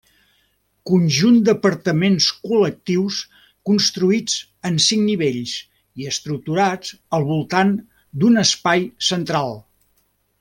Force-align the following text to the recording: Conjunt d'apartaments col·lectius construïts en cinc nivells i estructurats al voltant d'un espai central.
Conjunt 0.91 1.35
d'apartaments 1.49 2.29
col·lectius 2.45 3.19
construïts 3.71 4.37
en 4.71 4.79
cinc 4.87 5.05
nivells 5.11 5.53
i 6.05 6.09
estructurats 6.15 6.95
al 7.19 7.27
voltant 7.33 7.75
d'un 8.25 8.43
espai 8.47 8.83
central. 9.13 9.55